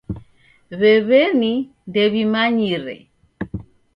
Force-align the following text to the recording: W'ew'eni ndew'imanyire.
W'ew'eni 0.79 1.53
ndew'imanyire. 1.89 2.97